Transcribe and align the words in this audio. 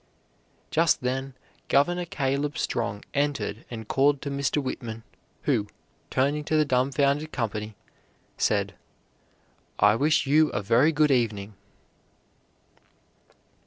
Just 0.71 1.01
then 1.01 1.35
Governor 1.67 2.05
Caleb 2.05 2.57
Strong 2.57 3.05
entered 3.13 3.65
and 3.69 3.87
called 3.87 4.19
to 4.23 4.31
Mr. 4.31 4.57
Whitman, 4.57 5.03
who, 5.43 5.67
turning 6.09 6.43
to 6.45 6.57
the 6.57 6.65
dumfounded 6.65 7.31
company, 7.31 7.75
said: 8.35 8.73
"I 9.77 9.93
wish 9.95 10.25
you 10.25 10.49
a 10.53 10.63
very 10.63 10.91
good 10.91 11.11
evening." 11.11 11.53